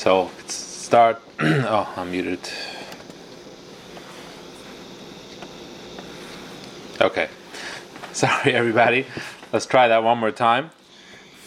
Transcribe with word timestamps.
So 0.00 0.30
start. 0.46 1.20
oh, 1.40 1.92
I'm 1.94 2.10
muted. 2.10 2.40
Okay. 7.02 7.28
Sorry, 8.14 8.54
everybody. 8.54 9.04
Let's 9.52 9.66
try 9.66 9.88
that 9.88 10.02
one 10.02 10.16
more 10.16 10.30
time. 10.30 10.70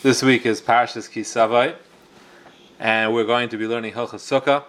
This 0.04 0.22
week 0.22 0.46
is 0.46 0.62
Parshas 0.62 1.10
Kisavai, 1.10 1.74
and 2.80 3.12
we're 3.12 3.26
going 3.26 3.50
to 3.50 3.58
be 3.58 3.66
learning 3.66 3.94
Hilchas 3.94 4.22
Sukkah, 4.22 4.66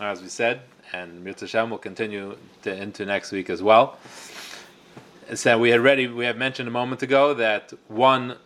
as 0.00 0.20
we 0.20 0.26
said, 0.26 0.62
and 0.92 1.22
Mirza 1.22 1.46
Shem 1.46 1.70
will 1.70 1.78
continue 1.78 2.36
to, 2.62 2.74
into 2.74 3.06
next 3.06 3.30
week 3.30 3.50
as 3.50 3.62
well. 3.62 3.98
So 5.32 5.60
we 5.60 5.70
had 5.70 5.78
already 5.78 6.08
we 6.08 6.24
have 6.24 6.36
mentioned 6.36 6.66
a 6.66 6.72
moment 6.72 7.04
ago 7.04 7.34
that 7.34 7.72
one 7.86 8.36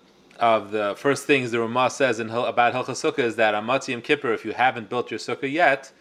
of 0.41 0.71
the 0.71 0.95
first 0.97 1.27
things 1.27 1.51
the 1.51 1.61
Ramah 1.61 1.91
says 1.91 2.21
in, 2.21 2.31
about 2.31 2.75
Hilchas 2.75 3.13
Sukkah 3.13 3.21
is 3.21 3.37
that 3.37 3.55
on 3.55 3.67
Motzei 3.67 3.89
Yom 3.89 4.03
Kippur, 4.03 4.33
if 4.33 4.45
you 4.45 4.53
haven't 4.53 4.89
built 4.89 5.11
your 5.11 5.19
sukkah 5.19 5.51
yet, 5.51 5.93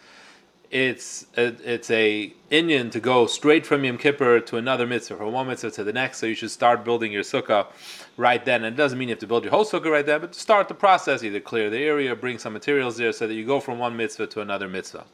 it's 0.71 1.27
a, 1.37 1.55
it's 1.63 1.89
a 1.91 2.33
inyan 2.51 2.91
to 2.91 2.99
go 2.99 3.27
straight 3.27 3.65
from 3.65 3.83
Yom 3.83 3.97
Kippur 3.97 4.39
to 4.39 4.57
another 4.57 4.85
mitzvah, 4.85 5.17
from 5.17 5.31
one 5.31 5.47
mitzvah 5.47 5.71
to 5.71 5.83
the 5.83 5.93
next. 5.93 6.17
So 6.17 6.25
you 6.25 6.35
should 6.35 6.51
start 6.51 6.83
building 6.83 7.11
your 7.11 7.23
sukkah 7.23 7.67
right 8.17 8.43
then. 8.43 8.63
And 8.63 8.73
it 8.73 8.77
doesn't 8.77 8.97
mean 8.97 9.09
you 9.09 9.13
have 9.13 9.19
to 9.19 9.27
build 9.27 9.43
your 9.43 9.51
whole 9.51 9.65
sukkah 9.65 9.91
right 9.91 10.05
then, 10.05 10.21
but 10.21 10.35
start 10.35 10.67
the 10.67 10.73
process, 10.73 11.23
either 11.23 11.39
clear 11.39 11.69
the 11.69 11.79
area, 11.79 12.15
bring 12.15 12.39
some 12.39 12.53
materials 12.53 12.97
there, 12.97 13.13
so 13.13 13.27
that 13.27 13.33
you 13.33 13.45
go 13.45 13.59
from 13.59 13.79
one 13.79 13.95
mitzvah 13.95 14.27
to 14.27 14.41
another 14.41 14.67
mitzvah. 14.67 15.05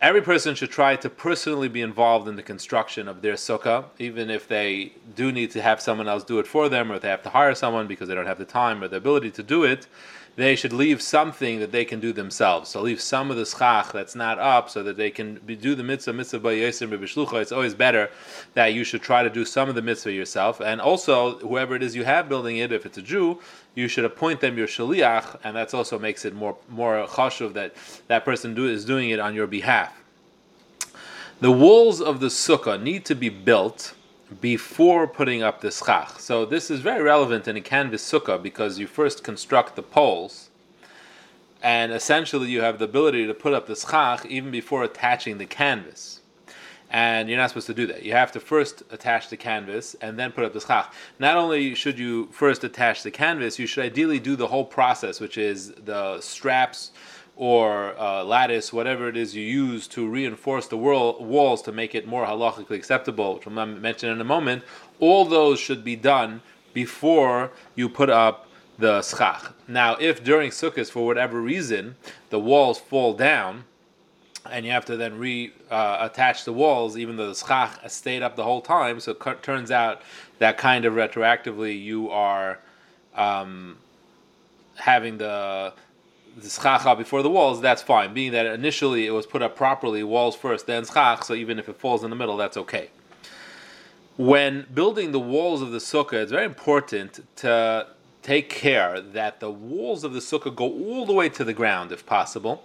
Every 0.00 0.22
person 0.22 0.54
should 0.54 0.70
try 0.70 0.94
to 0.94 1.10
personally 1.10 1.66
be 1.66 1.80
involved 1.80 2.28
in 2.28 2.36
the 2.36 2.42
construction 2.42 3.08
of 3.08 3.20
their 3.20 3.34
sukkah, 3.34 3.86
even 3.98 4.30
if 4.30 4.46
they 4.46 4.92
do 5.16 5.32
need 5.32 5.50
to 5.50 5.60
have 5.60 5.80
someone 5.80 6.06
else 6.06 6.22
do 6.22 6.38
it 6.38 6.46
for 6.46 6.68
them, 6.68 6.92
or 6.92 6.94
if 6.94 7.02
they 7.02 7.08
have 7.08 7.22
to 7.24 7.30
hire 7.30 7.52
someone 7.52 7.88
because 7.88 8.06
they 8.06 8.14
don't 8.14 8.26
have 8.26 8.38
the 8.38 8.44
time 8.44 8.80
or 8.80 8.86
the 8.86 8.96
ability 8.96 9.32
to 9.32 9.42
do 9.42 9.64
it 9.64 9.88
they 10.38 10.54
should 10.54 10.72
leave 10.72 11.02
something 11.02 11.58
that 11.58 11.72
they 11.72 11.84
can 11.84 11.98
do 11.98 12.12
themselves. 12.12 12.70
So 12.70 12.80
leave 12.80 13.00
some 13.00 13.32
of 13.32 13.36
the 13.36 13.44
schach 13.44 13.90
that's 13.90 14.14
not 14.14 14.38
up 14.38 14.70
so 14.70 14.84
that 14.84 14.96
they 14.96 15.10
can 15.10 15.40
be, 15.44 15.56
do 15.56 15.74
the 15.74 15.82
mitzvah, 15.82 16.12
mitzvah 16.12 16.38
by 16.38 16.54
Yosem 16.54 17.40
It's 17.42 17.50
always 17.50 17.74
better 17.74 18.08
that 18.54 18.72
you 18.72 18.84
should 18.84 19.02
try 19.02 19.24
to 19.24 19.30
do 19.30 19.44
some 19.44 19.68
of 19.68 19.74
the 19.74 19.82
mitzvah 19.82 20.12
yourself. 20.12 20.60
And 20.60 20.80
also, 20.80 21.40
whoever 21.40 21.74
it 21.74 21.82
is 21.82 21.96
you 21.96 22.04
have 22.04 22.28
building 22.28 22.58
it, 22.58 22.70
if 22.70 22.86
it's 22.86 22.96
a 22.98 23.02
Jew, 23.02 23.40
you 23.74 23.88
should 23.88 24.04
appoint 24.04 24.40
them 24.40 24.56
your 24.56 24.68
shaliach, 24.68 25.40
and 25.42 25.56
that 25.56 25.74
also 25.74 25.98
makes 25.98 26.24
it 26.24 26.36
more 26.36 26.56
more 26.68 27.04
chashuv 27.08 27.54
that 27.54 27.74
that 28.06 28.24
person 28.24 28.54
do, 28.54 28.68
is 28.68 28.84
doing 28.84 29.10
it 29.10 29.18
on 29.18 29.34
your 29.34 29.48
behalf. 29.48 29.92
The 31.40 31.50
walls 31.50 32.00
of 32.00 32.20
the 32.20 32.28
sukkah 32.28 32.80
need 32.80 33.04
to 33.06 33.16
be 33.16 33.28
built 33.28 33.92
before 34.40 35.06
putting 35.06 35.42
up 35.42 35.60
the 35.60 35.70
schach. 35.70 36.20
So 36.20 36.44
this 36.44 36.70
is 36.70 36.80
very 36.80 37.02
relevant 37.02 37.48
in 37.48 37.56
a 37.56 37.60
canvas 37.60 38.02
sukkah 38.10 38.42
because 38.42 38.78
you 38.78 38.86
first 38.86 39.24
construct 39.24 39.76
the 39.76 39.82
poles, 39.82 40.50
and 41.62 41.92
essentially 41.92 42.48
you 42.48 42.60
have 42.60 42.78
the 42.78 42.84
ability 42.84 43.26
to 43.26 43.34
put 43.34 43.52
up 43.52 43.66
the 43.66 43.76
schach 43.76 44.26
even 44.26 44.50
before 44.50 44.84
attaching 44.84 45.38
the 45.38 45.46
canvas. 45.46 46.20
And 46.90 47.28
you're 47.28 47.36
not 47.36 47.50
supposed 47.50 47.66
to 47.66 47.74
do 47.74 47.86
that. 47.88 48.02
You 48.02 48.12
have 48.12 48.32
to 48.32 48.40
first 48.40 48.82
attach 48.90 49.28
the 49.28 49.36
canvas 49.36 49.94
and 50.00 50.18
then 50.18 50.32
put 50.32 50.44
up 50.44 50.54
the 50.54 50.60
schach. 50.60 50.92
Not 51.18 51.36
only 51.36 51.74
should 51.74 51.98
you 51.98 52.28
first 52.32 52.64
attach 52.64 53.02
the 53.02 53.10
canvas, 53.10 53.58
you 53.58 53.66
should 53.66 53.84
ideally 53.84 54.18
do 54.18 54.36
the 54.36 54.46
whole 54.46 54.64
process, 54.64 55.20
which 55.20 55.36
is 55.36 55.72
the 55.72 56.18
straps 56.20 56.92
or 57.38 57.94
uh, 58.00 58.24
lattice, 58.24 58.72
whatever 58.72 59.08
it 59.08 59.16
is 59.16 59.34
you 59.36 59.42
use 59.42 59.86
to 59.86 60.08
reinforce 60.08 60.66
the 60.66 60.76
walls 60.76 61.62
to 61.62 61.70
make 61.70 61.94
it 61.94 62.04
more 62.04 62.26
halachically 62.26 62.72
acceptable, 62.72 63.36
which 63.36 63.46
I'll 63.46 63.64
mention 63.64 64.10
in 64.10 64.20
a 64.20 64.24
moment, 64.24 64.64
all 64.98 65.24
those 65.24 65.60
should 65.60 65.84
be 65.84 65.94
done 65.94 66.42
before 66.74 67.52
you 67.76 67.88
put 67.88 68.10
up 68.10 68.48
the 68.76 69.02
schach. 69.02 69.52
Now, 69.68 69.96
if 70.00 70.24
during 70.24 70.50
Sukkot, 70.50 70.90
for 70.90 71.06
whatever 71.06 71.40
reason, 71.40 71.94
the 72.30 72.40
walls 72.40 72.80
fall 72.80 73.14
down, 73.14 73.64
and 74.50 74.66
you 74.66 74.72
have 74.72 74.84
to 74.86 74.96
then 74.96 75.16
re-attach 75.16 76.40
uh, 76.40 76.44
the 76.44 76.52
walls, 76.52 76.98
even 76.98 77.16
though 77.16 77.28
the 77.28 77.36
schach 77.36 77.88
stayed 77.88 78.22
up 78.22 78.34
the 78.34 78.42
whole 78.42 78.62
time, 78.62 78.98
so 78.98 79.12
it 79.12 79.42
turns 79.44 79.70
out 79.70 80.02
that 80.40 80.58
kind 80.58 80.84
of 80.84 80.94
retroactively 80.94 81.80
you 81.80 82.10
are 82.10 82.58
um, 83.14 83.78
having 84.74 85.18
the 85.18 85.72
the 86.42 86.48
schacha 86.48 86.96
before 86.96 87.22
the 87.22 87.30
walls, 87.30 87.60
that's 87.60 87.82
fine. 87.82 88.14
Being 88.14 88.32
that 88.32 88.46
initially 88.46 89.06
it 89.06 89.10
was 89.10 89.26
put 89.26 89.42
up 89.42 89.56
properly, 89.56 90.02
walls 90.02 90.36
first, 90.36 90.66
then 90.66 90.84
schach, 90.84 91.24
so 91.24 91.34
even 91.34 91.58
if 91.58 91.68
it 91.68 91.76
falls 91.76 92.04
in 92.04 92.10
the 92.10 92.16
middle, 92.16 92.36
that's 92.36 92.56
okay. 92.56 92.90
When 94.16 94.66
building 94.74 95.12
the 95.12 95.20
walls 95.20 95.62
of 95.62 95.70
the 95.70 95.78
sukkah, 95.78 96.14
it's 96.14 96.32
very 96.32 96.44
important 96.44 97.24
to 97.36 97.86
take 98.22 98.48
care 98.48 99.00
that 99.00 99.40
the 99.40 99.50
walls 99.50 100.04
of 100.04 100.12
the 100.12 100.20
sukkah 100.20 100.54
go 100.54 100.64
all 100.64 101.06
the 101.06 101.12
way 101.12 101.28
to 101.28 101.44
the 101.44 101.52
ground, 101.52 101.92
if 101.92 102.04
possible. 102.04 102.64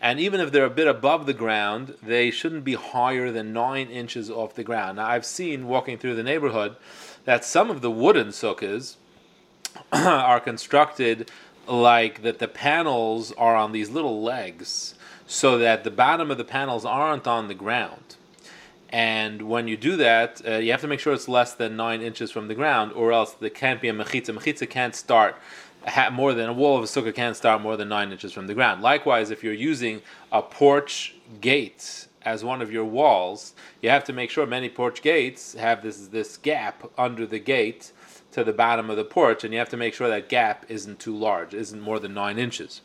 And 0.00 0.18
even 0.18 0.40
if 0.40 0.50
they're 0.50 0.64
a 0.64 0.70
bit 0.70 0.88
above 0.88 1.26
the 1.26 1.32
ground, 1.32 1.94
they 2.02 2.30
shouldn't 2.30 2.64
be 2.64 2.74
higher 2.74 3.30
than 3.30 3.52
nine 3.52 3.88
inches 3.88 4.30
off 4.30 4.54
the 4.54 4.64
ground. 4.64 4.96
Now, 4.96 5.06
I've 5.06 5.24
seen 5.24 5.68
walking 5.68 5.96
through 5.96 6.16
the 6.16 6.24
neighborhood 6.24 6.76
that 7.24 7.44
some 7.44 7.70
of 7.70 7.82
the 7.82 7.90
wooden 7.90 8.28
sukkahs 8.28 8.96
are 9.92 10.40
constructed 10.40 11.30
like 11.66 12.22
that 12.22 12.38
the 12.38 12.48
panels 12.48 13.32
are 13.32 13.56
on 13.56 13.72
these 13.72 13.90
little 13.90 14.22
legs 14.22 14.94
so 15.26 15.58
that 15.58 15.84
the 15.84 15.90
bottom 15.90 16.30
of 16.30 16.38
the 16.38 16.44
panels 16.44 16.84
aren't 16.84 17.26
on 17.26 17.48
the 17.48 17.54
ground. 17.54 18.16
And 18.90 19.42
when 19.42 19.68
you 19.68 19.78
do 19.78 19.96
that, 19.96 20.42
uh, 20.46 20.56
you 20.56 20.70
have 20.72 20.82
to 20.82 20.88
make 20.88 21.00
sure 21.00 21.14
it's 21.14 21.28
less 21.28 21.54
than 21.54 21.76
nine 21.76 22.02
inches 22.02 22.30
from 22.30 22.48
the 22.48 22.54
ground, 22.54 22.92
or 22.92 23.10
else 23.10 23.32
there 23.32 23.48
can't 23.48 23.80
be 23.80 23.88
a 23.88 23.94
mechitza. 23.94 24.36
Mechitza 24.36 24.68
can't 24.68 24.94
start 24.94 25.36
more 26.12 26.34
than 26.34 26.48
a 26.48 26.52
wall 26.52 26.76
of 26.76 26.84
a 26.84 26.86
sukkah 26.86 27.14
can't 27.14 27.36
start 27.36 27.62
more 27.62 27.76
than 27.76 27.88
nine 27.88 28.12
inches 28.12 28.32
from 28.32 28.46
the 28.46 28.54
ground. 28.54 28.82
Likewise, 28.82 29.30
if 29.30 29.42
you're 29.42 29.52
using 29.52 30.02
a 30.30 30.42
porch 30.42 31.14
gate 31.40 32.06
as 32.24 32.44
one 32.44 32.62
of 32.62 32.70
your 32.70 32.84
walls, 32.84 33.54
you 33.80 33.88
have 33.88 34.04
to 34.04 34.12
make 34.12 34.30
sure 34.30 34.46
many 34.46 34.68
porch 34.68 35.02
gates 35.02 35.54
have 35.54 35.82
this 35.82 36.08
this 36.08 36.36
gap 36.36 36.84
under 36.98 37.26
the 37.26 37.38
gate 37.38 37.92
to 38.32 38.44
the 38.44 38.52
bottom 38.52 38.90
of 38.90 38.96
the 38.96 39.04
porch, 39.04 39.44
and 39.44 39.52
you 39.52 39.58
have 39.58 39.68
to 39.68 39.76
make 39.76 39.94
sure 39.94 40.08
that 40.08 40.28
gap 40.28 40.66
isn't 40.68 40.98
too 40.98 41.16
large, 41.16 41.54
isn't 41.54 41.80
more 41.80 41.98
than 41.98 42.14
nine 42.14 42.38
inches. 42.38 42.80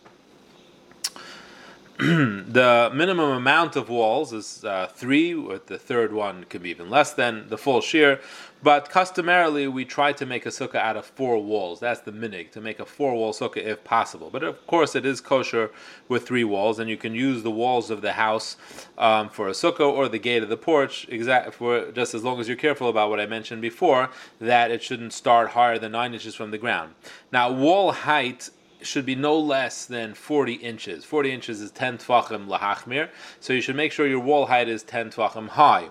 the 2.00 2.92
minimum 2.94 3.32
amount 3.32 3.76
of 3.76 3.90
walls 3.90 4.32
is 4.32 4.64
uh, 4.64 4.86
three, 4.94 5.34
with 5.34 5.66
the 5.66 5.80
third 5.80 6.14
one 6.14 6.44
could 6.44 6.62
be 6.62 6.70
even 6.70 6.92
less 6.92 7.12
than 7.12 7.50
the 7.50 7.58
full 7.58 7.82
shiur. 7.82 8.22
But 8.62 8.92
customarily, 8.92 9.68
we 9.68 9.84
try 9.84 10.14
to 10.14 10.26
make 10.28 10.46
a 10.46 10.50
sukkah 10.50 10.76
out 10.76 10.96
of 10.96 11.08
four 11.08 11.42
walls. 11.44 11.80
That's 11.80 12.02
the 12.02 12.12
minhag, 12.12 12.52
to 12.52 12.62
make 12.62 12.80
a 12.80 12.86
four 12.86 13.16
wall 13.16 13.34
sukkah 13.34 13.66
if 13.66 13.84
possible. 13.84 14.30
But 14.32 14.44
of 14.44 14.68
course, 14.68 14.96
it 14.96 15.08
is 15.08 15.22
kosher 15.22 15.72
with 16.08 16.28
three 16.28 16.44
walls, 16.44 16.78
and 16.78 16.88
you 16.88 16.98
can 16.98 17.16
use 17.16 17.42
the 17.42 17.50
walls 17.50 17.90
of 17.90 18.04
the 18.04 18.14
house 18.14 18.58
um, 19.00 19.30
for 19.30 19.48
a 19.48 19.54
sukkah 19.54 19.92
or 19.92 20.08
the 20.08 20.20
gate 20.20 20.44
of 20.44 20.50
the 20.50 20.58
porch, 20.58 21.08
exact 21.10 21.56
for 21.56 21.92
just 21.94 22.14
as 22.14 22.24
long 22.24 22.40
as 22.40 22.48
you're 22.48 22.58
careful 22.58 22.90
about 22.90 23.10
what 23.10 23.20
I 23.20 23.26
mentioned 23.26 23.64
before, 23.64 24.12
that 24.40 24.70
it 24.70 24.84
shouldn't 24.84 25.14
start 25.14 25.50
higher 25.50 25.80
than 25.80 25.94
nine 25.94 26.14
inches 26.14 26.36
from 26.36 26.52
the 26.52 26.60
ground. 26.60 26.94
Now, 27.32 27.52
wall 27.52 27.92
height 27.92 28.52
should 28.82 29.06
be 29.06 29.16
no 29.16 29.38
less 29.38 29.86
than 29.86 30.14
40 30.14 30.54
inches. 30.54 31.04
40 31.04 31.32
inches 31.32 31.62
is 31.62 31.72
10 31.72 32.00
tefachim 32.00 32.48
lahachmir, 32.48 33.10
so 33.40 33.54
you 33.54 33.62
should 33.62 33.76
make 33.76 33.92
sure 33.92 34.08
your 34.08 34.20
wall 34.20 34.48
height 34.48 34.70
is 34.70 34.84
10 34.84 35.12
tefachim 35.12 35.50
high. 35.50 35.90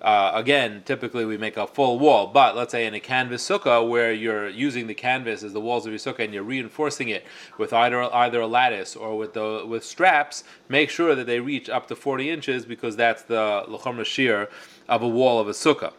Uh, 0.00 0.30
again, 0.34 0.82
typically 0.84 1.24
we 1.24 1.38
make 1.38 1.56
a 1.56 1.66
full 1.66 1.98
wall, 1.98 2.26
but 2.26 2.54
let's 2.54 2.72
say 2.72 2.86
in 2.86 2.92
a 2.92 3.00
canvas 3.00 3.48
sukkah 3.48 3.88
where 3.88 4.12
you're 4.12 4.48
using 4.48 4.86
the 4.86 4.94
canvas 4.94 5.42
as 5.42 5.54
the 5.54 5.60
walls 5.60 5.86
of 5.86 5.92
your 5.92 5.98
sukkah 5.98 6.24
and 6.24 6.34
you're 6.34 6.42
reinforcing 6.42 7.08
it 7.08 7.24
with 7.56 7.72
either 7.72 8.02
either 8.14 8.40
a 8.42 8.46
lattice 8.46 8.94
or 8.94 9.16
with 9.16 9.32
the 9.32 9.64
with 9.66 9.82
straps, 9.82 10.44
make 10.68 10.90
sure 10.90 11.14
that 11.14 11.26
they 11.26 11.40
reach 11.40 11.70
up 11.70 11.88
to 11.88 11.96
40 11.96 12.28
inches 12.28 12.66
because 12.66 12.94
that's 12.96 13.22
the 13.22 13.64
lacham 13.68 13.98
shiur 14.00 14.48
of 14.86 15.02
a 15.02 15.08
wall 15.08 15.40
of 15.40 15.48
a 15.48 15.52
sukkah, 15.52 15.94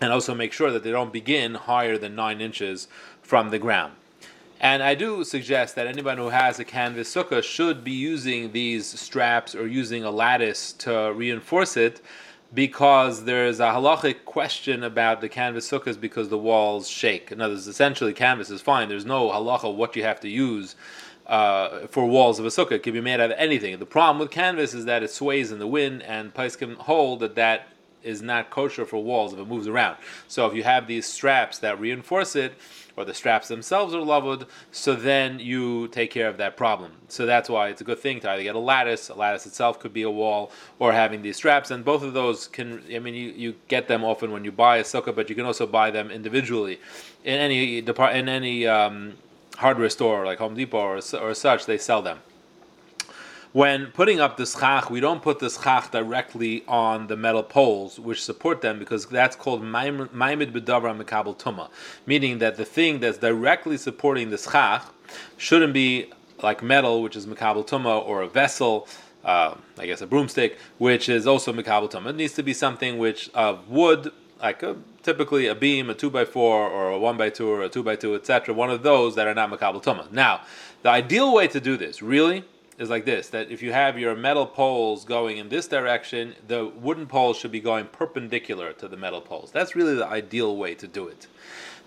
and 0.00 0.12
also 0.12 0.32
make 0.32 0.52
sure 0.52 0.70
that 0.70 0.84
they 0.84 0.92
don't 0.92 1.12
begin 1.12 1.54
higher 1.54 1.98
than 1.98 2.14
nine 2.14 2.40
inches 2.40 2.86
from 3.20 3.50
the 3.50 3.58
ground. 3.58 3.94
And 4.60 4.82
I 4.82 4.94
do 4.94 5.22
suggest 5.22 5.76
that 5.76 5.86
anybody 5.86 6.20
who 6.20 6.30
has 6.30 6.58
a 6.58 6.64
canvas 6.64 7.14
sukkah 7.14 7.42
should 7.42 7.84
be 7.84 7.92
using 7.92 8.52
these 8.52 8.86
straps 8.86 9.54
or 9.54 9.68
using 9.68 10.02
a 10.02 10.10
lattice 10.10 10.72
to 10.74 11.12
reinforce 11.14 11.76
it 11.76 12.00
because 12.52 13.24
there's 13.24 13.60
a 13.60 13.66
halachic 13.66 14.24
question 14.24 14.82
about 14.82 15.20
the 15.20 15.28
canvas 15.28 15.70
sukkahs 15.70 16.00
because 16.00 16.28
the 16.28 16.38
walls 16.38 16.88
shake. 16.88 17.30
In 17.30 17.40
other 17.40 17.54
words, 17.54 17.68
essentially, 17.68 18.12
canvas 18.12 18.50
is 18.50 18.60
fine. 18.60 18.88
There's 18.88 19.06
no 19.06 19.28
halacha 19.30 19.72
what 19.72 19.94
you 19.94 20.02
have 20.02 20.18
to 20.20 20.28
use 20.28 20.74
uh, 21.26 21.86
for 21.88 22.06
walls 22.06 22.38
of 22.38 22.46
a 22.46 22.48
sukkah. 22.48 22.72
It 22.72 22.82
can 22.82 22.94
be 22.94 23.00
made 23.00 23.20
out 23.20 23.30
of 23.30 23.38
anything. 23.38 23.78
The 23.78 23.86
problem 23.86 24.18
with 24.18 24.30
canvas 24.30 24.74
is 24.74 24.86
that 24.86 25.02
it 25.02 25.10
sways 25.10 25.52
in 25.52 25.58
the 25.58 25.66
wind, 25.66 26.02
and 26.02 26.34
can 26.34 26.74
hold 26.74 27.20
that 27.20 27.34
that 27.36 27.68
is 28.02 28.22
not 28.22 28.50
kosher 28.50 28.84
for 28.84 29.02
walls 29.02 29.32
if 29.32 29.38
it 29.38 29.46
moves 29.46 29.66
around. 29.66 29.96
So 30.28 30.46
if 30.46 30.54
you 30.54 30.62
have 30.64 30.86
these 30.86 31.06
straps 31.06 31.58
that 31.58 31.80
reinforce 31.80 32.36
it, 32.36 32.54
or 32.96 33.04
the 33.04 33.14
straps 33.14 33.46
themselves 33.46 33.94
are 33.94 33.98
lavud, 33.98 34.48
so 34.72 34.94
then 34.94 35.38
you 35.38 35.86
take 35.88 36.10
care 36.10 36.28
of 36.28 36.36
that 36.38 36.56
problem. 36.56 36.90
So 37.06 37.26
that's 37.26 37.48
why 37.48 37.68
it's 37.68 37.80
a 37.80 37.84
good 37.84 38.00
thing 38.00 38.18
to 38.20 38.30
either 38.30 38.42
get 38.42 38.56
a 38.56 38.58
lattice, 38.58 39.08
a 39.08 39.14
lattice 39.14 39.46
itself 39.46 39.78
could 39.78 39.92
be 39.92 40.02
a 40.02 40.10
wall, 40.10 40.50
or 40.80 40.92
having 40.92 41.22
these 41.22 41.36
straps, 41.36 41.70
and 41.70 41.84
both 41.84 42.02
of 42.02 42.12
those 42.12 42.48
can, 42.48 42.82
I 42.92 42.98
mean, 42.98 43.14
you, 43.14 43.28
you 43.30 43.54
get 43.68 43.86
them 43.86 44.02
often 44.02 44.32
when 44.32 44.44
you 44.44 44.50
buy 44.50 44.78
a 44.78 44.82
sukkah, 44.82 45.14
but 45.14 45.28
you 45.30 45.36
can 45.36 45.46
also 45.46 45.64
buy 45.64 45.92
them 45.92 46.10
individually. 46.10 46.80
In 47.24 47.38
any, 47.38 47.78
in 47.78 48.28
any 48.28 48.66
um, 48.66 49.14
hardware 49.56 49.90
store 49.90 50.26
like 50.26 50.38
Home 50.38 50.54
Depot 50.54 50.78
or, 50.78 51.00
or 51.20 51.34
such, 51.34 51.66
they 51.66 51.78
sell 51.78 52.02
them. 52.02 52.18
When 53.52 53.86
putting 53.92 54.20
up 54.20 54.36
the 54.36 54.44
schach, 54.44 54.90
we 54.90 55.00
don't 55.00 55.22
put 55.22 55.38
the 55.38 55.48
schach 55.48 55.90
directly 55.90 56.64
on 56.68 57.06
the 57.06 57.16
metal 57.16 57.42
poles 57.42 57.98
which 57.98 58.22
support 58.22 58.60
them 58.60 58.78
because 58.78 59.06
that's 59.06 59.36
called 59.36 59.62
maimid 59.62 60.08
bedavra 60.10 61.02
mekabel 61.02 61.38
tuma, 61.38 61.70
meaning 62.04 62.38
that 62.38 62.56
the 62.56 62.66
thing 62.66 63.00
that's 63.00 63.16
directly 63.16 63.78
supporting 63.78 64.28
the 64.28 64.36
schach 64.36 64.84
shouldn't 65.38 65.72
be 65.72 66.10
like 66.42 66.62
metal, 66.62 67.02
which 67.02 67.16
is 67.16 67.26
mekabel 67.26 67.66
tuma, 67.66 68.06
or 68.06 68.20
a 68.20 68.28
vessel. 68.28 68.86
Uh, 69.24 69.54
I 69.78 69.86
guess 69.86 70.00
a 70.02 70.06
broomstick, 70.06 70.58
which 70.76 71.08
is 71.08 71.26
also 71.26 71.52
mekabel 71.52 71.90
tuma. 71.90 72.10
It 72.10 72.16
needs 72.16 72.34
to 72.34 72.42
be 72.42 72.52
something 72.52 72.98
which 72.98 73.30
of 73.30 73.68
wood, 73.70 74.12
like 74.40 74.62
a, 74.62 74.76
typically 75.02 75.46
a 75.46 75.54
beam, 75.54 75.88
a 75.88 75.94
two 75.94 76.10
by 76.10 76.26
four, 76.26 76.68
or 76.68 76.90
a 76.90 76.98
one 76.98 77.16
by 77.16 77.30
two, 77.30 77.48
or 77.48 77.62
a 77.62 77.68
two 77.70 77.82
by 77.82 77.96
two, 77.96 78.14
etc. 78.14 78.54
One 78.54 78.70
of 78.70 78.82
those 78.82 79.14
that 79.14 79.26
are 79.26 79.34
not 79.34 79.50
mekabel 79.50 79.82
tuma. 79.82 80.12
Now, 80.12 80.42
the 80.82 80.90
ideal 80.90 81.32
way 81.32 81.48
to 81.48 81.60
do 81.60 81.78
this, 81.78 82.02
really, 82.02 82.44
is 82.78 82.88
like 82.88 83.04
this 83.04 83.28
that 83.28 83.50
if 83.50 83.62
you 83.62 83.72
have 83.72 83.98
your 83.98 84.14
metal 84.14 84.46
poles 84.46 85.04
going 85.04 85.38
in 85.38 85.48
this 85.48 85.66
direction, 85.66 86.34
the 86.46 86.66
wooden 86.66 87.06
poles 87.06 87.36
should 87.36 87.52
be 87.52 87.60
going 87.60 87.86
perpendicular 87.86 88.72
to 88.74 88.88
the 88.88 88.96
metal 88.96 89.20
poles. 89.20 89.50
That's 89.50 89.74
really 89.74 89.94
the 89.94 90.06
ideal 90.06 90.56
way 90.56 90.74
to 90.76 90.86
do 90.86 91.08
it. 91.08 91.26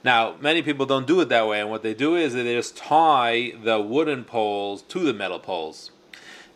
Now, 0.04 0.36
many 0.40 0.62
people 0.62 0.86
don't 0.86 1.06
do 1.06 1.22
it 1.22 1.30
that 1.30 1.48
way, 1.48 1.62
and 1.62 1.70
what 1.70 1.84
they 1.84 1.94
do 1.94 2.16
is 2.16 2.34
they 2.34 2.44
just 2.44 2.76
tie 2.76 3.54
the 3.64 3.80
wooden 3.80 4.24
poles 4.24 4.82
to 4.84 5.00
the 5.00 5.14
metal 5.14 5.40
poles. 5.40 5.92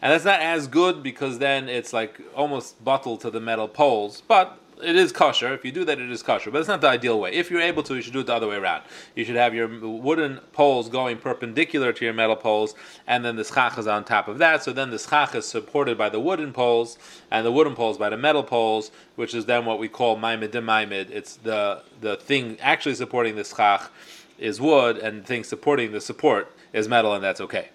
And 0.01 0.11
that's 0.11 0.25
not 0.25 0.39
as 0.39 0.67
good 0.67 1.03
because 1.03 1.39
then 1.39 1.69
it's 1.69 1.93
like 1.93 2.19
almost 2.35 2.83
bottled 2.83 3.21
to 3.21 3.31
the 3.31 3.39
metal 3.39 3.67
poles, 3.67 4.21
but 4.27 4.59
it 4.83 4.95
is 4.95 5.11
kosher. 5.11 5.53
If 5.53 5.63
you 5.65 5.71
do 5.71 5.85
that, 5.85 5.99
it 5.99 6.11
is 6.11 6.21
kosher, 6.21 6.51
but 6.51 6.59
it's 6.59 6.67
not 6.67 6.81
the 6.81 6.87
ideal 6.87 7.19
way. 7.19 7.31
If 7.31 7.49
you're 7.49 7.61
able 7.61 7.83
to, 7.83 7.95
you 7.95 8.01
should 8.01 8.13
do 8.13 8.19
it 8.19 8.27
the 8.27 8.33
other 8.33 8.47
way 8.47 8.55
around. 8.55 8.83
You 9.15 9.25
should 9.25 9.35
have 9.35 9.53
your 9.53 9.67
wooden 9.67 10.39
poles 10.53 10.89
going 10.89 11.17
perpendicular 11.17 11.93
to 11.93 12.05
your 12.05 12.13
metal 12.13 12.35
poles, 12.35 12.75
and 13.07 13.23
then 13.23 13.35
the 13.35 13.43
schach 13.43 13.77
is 13.77 13.87
on 13.87 14.03
top 14.03 14.27
of 14.27 14.37
that. 14.39 14.63
So 14.63 14.73
then 14.73 14.89
the 14.91 14.99
schach 14.99 15.35
is 15.35 15.45
supported 15.45 15.97
by 15.97 16.09
the 16.09 16.19
wooden 16.19 16.53
poles, 16.53 16.97
and 17.31 17.45
the 17.45 17.51
wooden 17.51 17.75
poles 17.75 17.97
by 17.97 18.09
the 18.09 18.17
metal 18.17 18.43
poles, 18.43 18.91
which 19.15 19.33
is 19.33 19.45
then 19.45 19.65
what 19.65 19.79
we 19.79 19.87
call 19.87 20.17
maimid 20.17 20.51
de 20.51 20.61
maimid. 20.61 21.09
It's 21.09 21.37
the 21.37 21.83
the 22.01 22.17
thing 22.17 22.57
actually 22.61 22.95
supporting 22.95 23.35
the 23.35 23.43
schach 23.43 23.89
is 24.37 24.59
wood, 24.59 24.97
and 24.97 25.21
the 25.21 25.25
thing 25.25 25.43
supporting 25.43 25.91
the 25.91 26.01
support 26.01 26.51
is 26.73 26.87
metal, 26.87 27.13
and 27.13 27.23
that's 27.23 27.41
okay. 27.41 27.69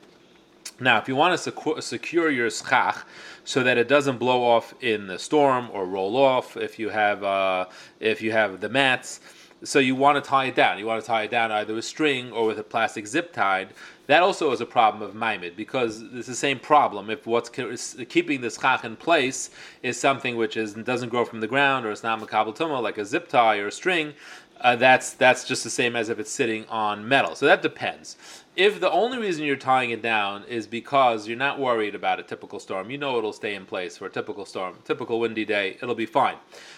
Now, 0.81 0.97
if 0.99 1.09
you 1.09 1.15
want 1.15 1.39
to 1.39 1.83
secure 1.83 2.31
your 2.31 2.51
schach 2.51 3.07
so 3.45 3.63
that 3.63 3.77
it 3.77 3.87
doesn't 3.87 4.19
blow 4.19 4.43
off 4.43 4.73
in 4.81 5.07
the 5.07 5.19
storm 5.19 5.69
or 5.73 5.85
roll 5.85 6.17
off, 6.17 6.57
if 6.57 6.79
you 6.79 6.89
have 6.89 7.23
uh, 7.23 7.67
if 8.01 8.23
you 8.23 8.33
have 8.33 8.61
the 8.61 8.71
mats, 8.71 9.21
so 9.63 9.79
you 9.79 9.95
want 9.95 10.23
to 10.23 10.27
tie 10.27 10.47
it 10.47 10.55
down. 10.55 10.79
You 10.79 10.87
want 10.87 11.03
to 11.03 11.07
tie 11.07 11.25
it 11.25 11.31
down 11.31 11.53
either 11.53 11.75
with 11.75 11.85
string 11.85 12.33
or 12.33 12.47
with 12.47 12.59
a 12.59 12.63
plastic 12.63 13.07
zip 13.07 13.33
tied. 13.33 13.75
That 14.07 14.23
also 14.23 14.51
is 14.53 14.63
a 14.63 14.67
problem 14.67 15.03
of 15.03 15.15
maimid 15.15 15.55
because 15.55 16.03
it's 16.15 16.27
the 16.27 16.35
same 16.35 16.59
problem. 16.59 17.11
If 17.11 17.27
what's 17.27 17.51
keeping 17.51 18.41
the 18.41 18.51
schach 18.51 18.85
in 18.85 18.97
place 18.97 19.51
is 19.83 20.01
something 20.01 20.37
which 20.37 20.57
is 20.57 20.73
doesn't 20.73 21.11
grow 21.11 21.27
from 21.27 21.41
the 21.41 21.47
ground 21.47 21.85
or 21.85 21.91
it's 21.91 22.03
not 22.03 22.21
makabel 22.21 22.57
tumah 22.57 22.83
like 22.83 22.97
a 22.97 23.05
zip 23.05 23.29
tie 23.29 23.59
or 23.59 23.67
a 23.67 23.73
string, 23.73 24.15
uh, 24.63 24.77
that's 24.77 25.13
that's 25.13 25.45
just 25.45 25.63
the 25.63 25.71
same 25.71 25.95
as 25.95 26.09
if 26.09 26.19
it's 26.19 26.31
sitting 26.31 26.65
on 26.69 27.07
metal. 27.07 27.35
So 27.35 27.47
that 27.47 27.61
depends 27.63 28.17
if 28.61 28.79
the 28.79 28.91
only 28.91 29.17
reason 29.17 29.43
you're 29.47 29.57
tying 29.57 29.89
it 29.89 30.03
down 30.03 30.45
is 30.45 30.67
because 30.67 31.27
you're 31.27 31.35
not 31.39 31.59
worried 31.59 31.95
about 31.95 32.21
a 32.21 32.23
typical 32.23 32.61
storm, 32.61 32.91
you 32.91 32.99
know 32.99 33.17
it'll 33.17 33.33
stay 33.33 33.55
in 33.55 33.65
place 33.65 33.97
for 33.97 34.05
a 34.05 34.11
typical 34.11 34.45
storm, 34.45 34.77
typical 34.85 35.19
windy 35.19 35.47
day, 35.47 35.79
it'll 35.81 35.95
be 35.95 36.05
fine. 36.05 36.37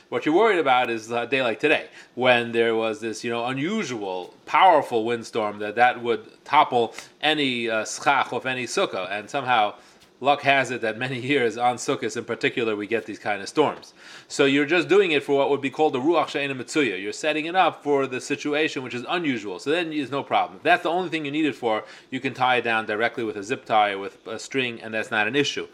What 0.09 0.25
you're 0.25 0.33
worried 0.37 0.61
about 0.61 0.91
is 0.91 1.11
a 1.11 1.27
day 1.27 1.43
like 1.43 1.59
today, 1.59 1.89
when 2.15 2.53
there 2.53 2.77
was 2.77 3.01
this, 3.01 3.25
you 3.25 3.31
know, 3.31 3.47
unusual, 3.47 4.33
powerful 4.47 5.05
windstorm 5.05 5.59
that 5.59 5.75
that 5.75 6.01
would 6.01 6.45
topple 6.45 6.95
any 7.21 7.69
uh, 7.69 7.85
schach 7.85 8.33
of 8.33 8.47
any 8.47 8.67
sukkah, 8.67 9.11
and 9.11 9.29
somehow 9.29 9.75
luck 10.23 10.43
has 10.43 10.71
it 10.71 10.81
that 10.81 10.97
many 10.97 11.19
years 11.33 11.59
on 11.59 11.77
Sukkot 11.77 12.17
in 12.17 12.25
particular 12.25 12.75
we 12.77 12.87
get 12.87 13.05
these 13.05 13.19
kind 13.19 13.43
of 13.43 13.49
storms. 13.49 13.93
So 14.29 14.47
you're 14.47 14.65
just 14.65 14.89
doing 14.89 15.11
it 15.11 15.23
for 15.23 15.37
what 15.37 15.51
would 15.51 15.61
be 15.61 15.69
called 15.69 15.93
the 15.93 16.01
Ruach 16.01 16.29
She'ena 16.29 16.55
Mitzuya. 16.55 17.03
You're 17.03 17.13
setting 17.13 17.45
it 17.47 17.57
up 17.57 17.83
for 17.83 18.07
the 18.07 18.21
situation 18.21 18.83
which 18.83 18.95
is 18.95 19.05
unusual. 19.09 19.59
So 19.59 19.71
then 19.71 19.91
there's 19.91 20.11
no 20.11 20.23
problem. 20.23 20.59
If 20.59 20.63
that's 20.63 20.85
the 20.85 20.91
only 20.91 21.11
thing 21.11 21.27
you 21.27 21.33
need 21.33 21.45
it 21.45 21.57
for, 21.57 21.85
you 22.11 22.21
can 22.21 22.33
tie 22.33 22.57
it 22.57 22.63
down 22.63 22.87
directly 22.87 23.25
with 23.25 23.37
a 23.37 23.43
zip 23.43 23.65
tie 23.65 23.91
or 23.91 23.99
with 23.99 24.25
a 24.27 24.39
string, 24.39 24.81
and 24.81 24.95
that's 24.95 25.11
not 25.11 25.27
an 25.27 25.35
issue. 25.37 25.67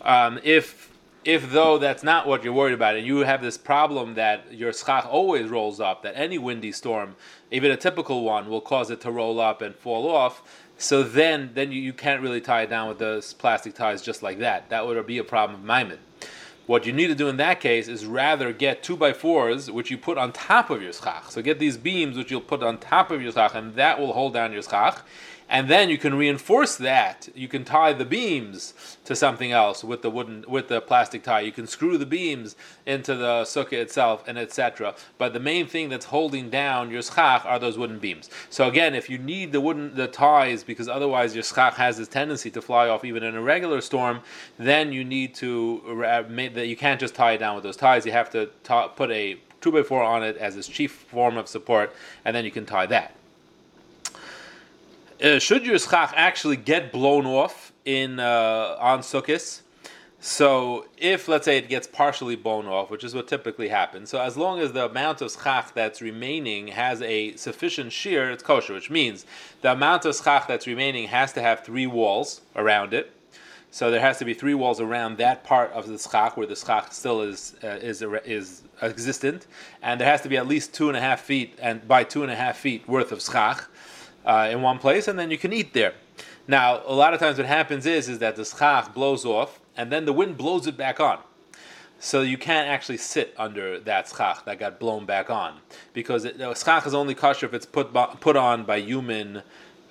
Um, 0.00 0.38
if 0.42 0.90
if 1.24 1.52
though 1.52 1.78
that's 1.78 2.02
not 2.02 2.26
what 2.26 2.42
you're 2.42 2.52
worried 2.52 2.74
about, 2.74 2.96
and 2.96 3.06
you 3.06 3.18
have 3.18 3.42
this 3.42 3.56
problem 3.56 4.14
that 4.14 4.52
your 4.52 4.72
schach 4.72 5.06
always 5.06 5.48
rolls 5.48 5.78
up, 5.78 6.02
that 6.02 6.14
any 6.16 6.36
windy 6.36 6.72
storm, 6.72 7.14
even 7.52 7.70
a 7.70 7.76
typical 7.76 8.24
one, 8.24 8.48
will 8.48 8.60
cause 8.60 8.90
it 8.90 9.00
to 9.02 9.10
roll 9.10 9.38
up 9.40 9.62
and 9.62 9.74
fall 9.76 10.10
off, 10.10 10.42
so 10.82 11.04
then, 11.04 11.50
then 11.54 11.70
you, 11.70 11.80
you 11.80 11.92
can't 11.92 12.20
really 12.20 12.40
tie 12.40 12.62
it 12.62 12.70
down 12.70 12.88
with 12.88 12.98
those 12.98 13.32
plastic 13.34 13.74
ties 13.74 14.02
just 14.02 14.20
like 14.20 14.40
that. 14.40 14.68
That 14.70 14.84
would 14.84 15.06
be 15.06 15.18
a 15.18 15.24
problem 15.24 15.60
of 15.60 15.64
maimon. 15.64 16.00
What 16.66 16.86
you 16.86 16.92
need 16.92 17.06
to 17.06 17.14
do 17.14 17.28
in 17.28 17.36
that 17.36 17.60
case 17.60 17.86
is 17.86 18.04
rather 18.04 18.52
get 18.52 18.82
two 18.82 18.96
by 18.96 19.12
fours, 19.12 19.70
which 19.70 19.92
you 19.92 19.98
put 19.98 20.18
on 20.18 20.32
top 20.32 20.70
of 20.70 20.82
your 20.82 20.92
schach. 20.92 21.30
So 21.30 21.40
get 21.40 21.60
these 21.60 21.76
beams, 21.76 22.16
which 22.16 22.32
you'll 22.32 22.40
put 22.40 22.64
on 22.64 22.78
top 22.78 23.12
of 23.12 23.22
your 23.22 23.30
schach, 23.30 23.54
and 23.54 23.76
that 23.76 24.00
will 24.00 24.12
hold 24.12 24.34
down 24.34 24.52
your 24.52 24.62
schach 24.62 25.02
and 25.52 25.68
then 25.68 25.90
you 25.90 25.98
can 25.98 26.14
reinforce 26.14 26.76
that. 26.76 27.28
You 27.34 27.46
can 27.46 27.62
tie 27.62 27.92
the 27.92 28.06
beams 28.06 28.96
to 29.04 29.14
something 29.14 29.52
else 29.52 29.84
with 29.84 30.00
the 30.00 30.08
wooden 30.08 30.46
with 30.48 30.68
the 30.68 30.80
plastic 30.80 31.22
tie. 31.22 31.42
You 31.42 31.52
can 31.52 31.66
screw 31.66 31.98
the 31.98 32.06
beams 32.06 32.56
into 32.86 33.14
the 33.14 33.42
sukkah 33.42 33.74
itself, 33.74 34.24
and 34.26 34.38
etc. 34.38 34.94
But 35.18 35.34
the 35.34 35.40
main 35.40 35.66
thing 35.66 35.90
that's 35.90 36.06
holding 36.06 36.48
down 36.48 36.90
your 36.90 37.02
schach 37.02 37.44
are 37.44 37.58
those 37.58 37.76
wooden 37.76 37.98
beams. 37.98 38.30
So 38.48 38.66
again, 38.66 38.94
if 38.94 39.10
you 39.10 39.18
need 39.18 39.52
the 39.52 39.60
wooden 39.60 39.94
the 39.94 40.08
ties 40.08 40.64
because 40.64 40.88
otherwise 40.88 41.34
your 41.34 41.44
schach 41.44 41.74
has 41.74 41.98
this 41.98 42.08
tendency 42.08 42.50
to 42.50 42.62
fly 42.62 42.88
off 42.88 43.04
even 43.04 43.22
in 43.22 43.36
a 43.36 43.42
regular 43.42 43.82
storm, 43.82 44.22
then 44.58 44.90
you 44.90 45.04
need 45.04 45.34
to 45.34 46.02
uh, 46.02 46.22
that 46.54 46.66
you 46.66 46.78
can't 46.78 46.98
just 46.98 47.14
tie 47.14 47.32
it 47.32 47.38
down 47.38 47.56
with 47.56 47.64
those 47.64 47.76
ties. 47.76 48.06
You 48.06 48.12
have 48.12 48.30
to 48.30 48.46
put 48.96 49.10
a 49.10 49.38
two 49.60 49.70
by 49.70 49.82
four 49.82 50.02
on 50.02 50.22
it 50.22 50.38
as 50.38 50.56
its 50.56 50.66
chief 50.66 50.92
form 50.92 51.36
of 51.36 51.46
support, 51.46 51.94
and 52.24 52.34
then 52.34 52.46
you 52.46 52.50
can 52.50 52.64
tie 52.64 52.86
that 52.86 53.14
uh, 55.22 55.38
should 55.38 55.64
your 55.64 55.78
schach 55.78 56.12
actually 56.16 56.56
get 56.56 56.92
blown 56.92 57.26
off 57.26 57.72
in 57.84 58.18
uh, 58.18 58.76
on 58.78 59.00
Sukkot? 59.00 59.62
So 60.24 60.86
if 60.98 61.26
let's 61.26 61.44
say 61.44 61.58
it 61.58 61.68
gets 61.68 61.88
partially 61.88 62.36
blown 62.36 62.66
off, 62.66 62.90
which 62.90 63.02
is 63.02 63.12
what 63.12 63.26
typically 63.26 63.68
happens, 63.68 64.08
so 64.08 64.20
as 64.20 64.36
long 64.36 64.60
as 64.60 64.72
the 64.72 64.88
amount 64.88 65.20
of 65.20 65.32
schach 65.32 65.74
that's 65.74 66.00
remaining 66.00 66.68
has 66.68 67.02
a 67.02 67.34
sufficient 67.34 67.90
shiur, 67.90 68.32
it's 68.32 68.42
kosher, 68.42 68.72
which 68.72 68.88
means 68.88 69.26
the 69.62 69.72
amount 69.72 70.04
of 70.04 70.14
schach 70.14 70.46
that's 70.46 70.68
remaining 70.68 71.08
has 71.08 71.32
to 71.32 71.42
have 71.42 71.64
three 71.64 71.88
walls 71.88 72.42
around 72.54 72.94
it. 72.94 73.12
So 73.72 73.90
there 73.90 74.00
has 74.00 74.18
to 74.18 74.24
be 74.24 74.34
three 74.34 74.54
walls 74.54 74.80
around 74.80 75.16
that 75.16 75.44
part 75.44 75.72
of 75.72 75.88
the 75.88 75.98
schach 75.98 76.36
where 76.36 76.46
the 76.46 76.54
schach 76.54 76.92
still 76.92 77.22
is 77.22 77.56
uh, 77.64 77.78
is 77.80 78.02
is 78.24 78.62
existent, 78.80 79.48
and 79.82 80.00
there 80.00 80.08
has 80.08 80.20
to 80.20 80.28
be 80.28 80.36
at 80.36 80.46
least 80.46 80.72
two 80.72 80.88
and 80.88 80.96
a 80.96 81.00
half 81.00 81.20
feet 81.20 81.58
and 81.60 81.88
by 81.88 82.04
two 82.04 82.22
and 82.22 82.30
a 82.30 82.36
half 82.36 82.58
feet 82.58 82.86
worth 82.86 83.10
of 83.10 83.20
schach 83.20 83.66
uh, 84.24 84.48
in 84.50 84.62
one 84.62 84.78
place, 84.78 85.08
and 85.08 85.18
then 85.18 85.30
you 85.30 85.38
can 85.38 85.52
eat 85.52 85.72
there. 85.72 85.94
Now, 86.46 86.82
a 86.86 86.94
lot 86.94 87.14
of 87.14 87.20
times 87.20 87.38
what 87.38 87.46
happens 87.46 87.86
is 87.86 88.08
is 88.08 88.18
that 88.18 88.36
the 88.36 88.44
schach 88.44 88.94
blows 88.94 89.24
off, 89.24 89.60
and 89.76 89.90
then 89.90 90.04
the 90.04 90.12
wind 90.12 90.36
blows 90.36 90.66
it 90.66 90.76
back 90.76 91.00
on. 91.00 91.18
So 92.00 92.22
you 92.22 92.36
can't 92.36 92.68
actually 92.68 92.96
sit 92.96 93.32
under 93.38 93.78
that 93.80 94.08
schach 94.08 94.44
that 94.44 94.58
got 94.58 94.80
blown 94.80 95.06
back 95.06 95.30
on, 95.30 95.58
because 95.92 96.24
it, 96.24 96.38
the 96.38 96.54
schach 96.54 96.86
is 96.86 96.94
only 96.94 97.14
kosher 97.14 97.46
if 97.46 97.54
it's 97.54 97.66
put 97.66 97.92
put 98.20 98.36
on 98.36 98.64
by 98.64 98.78
human. 98.78 99.42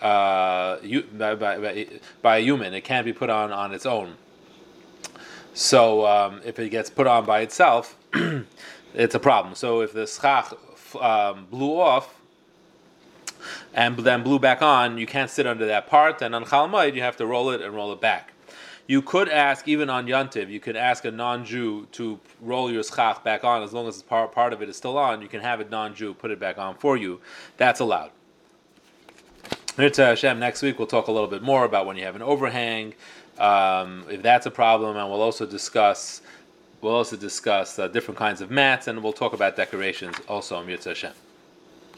Uh, 0.02 0.80
by, 1.16 1.36
by, 1.36 1.88
by, 2.24 2.38
a 2.38 2.40
human, 2.42 2.74
it 2.74 2.82
can't 2.82 3.06
be 3.06 3.14
put 3.14 3.30
on 3.30 3.52
on 3.52 3.72
its 3.72 3.86
own. 3.86 4.16
So 5.54 6.08
um, 6.08 6.42
if 6.44 6.58
it 6.58 6.70
gets 6.70 6.90
put 6.90 7.06
on 7.06 7.24
by 7.26 7.42
itself, 7.42 7.96
it's 8.94 9.14
a 9.14 9.20
problem. 9.20 9.54
So 9.54 9.82
if 9.82 9.94
the 9.94 10.08
schach 10.08 10.54
um, 11.00 11.46
blew 11.52 11.80
off, 11.80 12.21
and 13.74 13.98
then 13.98 14.24
blew 14.24 14.40
back 14.40 14.62
on, 14.62 14.98
you 14.98 15.08
can't 15.08 15.30
sit 15.30 15.48
under 15.48 15.66
that 15.66 15.88
part. 15.88 16.22
And 16.22 16.36
on 16.36 16.46
Chol 16.46 16.70
Hamoed, 16.70 16.96
you 16.96 17.02
have 17.02 17.18
to 17.18 17.26
roll 17.26 17.50
it 17.52 17.62
and 17.62 17.74
roll 17.74 17.92
it 17.92 18.02
back. 18.02 18.34
You 18.88 19.02
could 19.02 19.30
ask, 19.30 19.68
even 19.68 19.90
on 19.90 20.08
Yantiv, 20.08 20.50
you 20.50 20.60
could 20.60 20.76
ask 20.76 21.06
a 21.06 21.12
non-Jew 21.12 21.88
to 21.94 22.20
roll 22.42 22.72
your 22.72 22.84
schach 22.84 23.24
back 23.24 23.44
on 23.44 23.64
as 23.64 23.74
long 23.74 23.88
as 23.88 24.02
part, 24.02 24.32
part 24.32 24.54
of 24.54 24.62
it 24.62 24.70
is 24.70 24.76
still 24.76 24.98
on. 24.98 25.22
You 25.22 25.28
can 25.28 25.42
have 25.42 25.60
a 25.60 25.66
non-Jew 25.66 26.16
put 26.16 26.32
it 26.32 26.40
back 26.40 26.58
on 26.58 26.76
for 26.76 26.98
you. 26.98 27.22
That's 27.58 27.80
allowed. 27.80 28.12
Mirza 29.78 30.08
Hashem, 30.08 30.40
next 30.40 30.62
week 30.62 30.78
we'll 30.78 30.88
talk 30.88 31.08
a 31.08 31.12
little 31.12 31.30
bit 31.30 31.42
more 31.42 31.64
about 31.64 31.86
when 31.86 31.96
you 31.96 32.04
have 32.04 32.18
an 32.18 32.22
overhang, 32.22 32.94
um, 33.40 34.04
if 34.10 34.22
that's 34.22 34.46
a 34.46 34.52
problem, 34.52 34.98
and 34.98 35.10
we'll 35.10 35.22
also 35.22 35.46
discuss 35.46 36.22
we'll 36.82 36.96
also 36.96 37.16
discuss 37.16 37.80
uh, 37.80 37.88
different 37.88 38.18
kinds 38.18 38.42
of 38.42 38.52
mats, 38.52 38.88
and 38.88 39.02
we'll 39.02 39.14
talk 39.14 39.34
about 39.34 39.56
decorations 39.56 40.16
also 40.28 40.58
on 40.58 40.66
Mirza 40.66 40.90
Hashem. 40.90 41.14